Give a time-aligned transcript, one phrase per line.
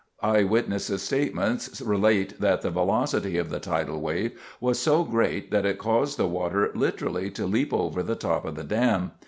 [0.23, 5.77] Eyewitness statements relate that the velocity of the tidal wave was so great that it
[5.77, 9.11] caused the water literally to leap over the top of the dam.